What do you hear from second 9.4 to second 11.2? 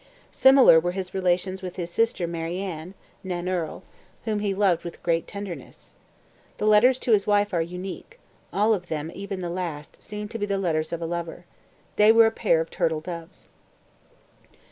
the last, seem to be the letters of a